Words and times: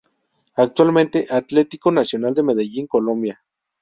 Actualmente 0.55 1.27
Atletico 1.29 1.91
Nacional 1.91 2.33
de 2.33 2.41
Medellín, 2.41 2.87
Colombia 2.87 3.39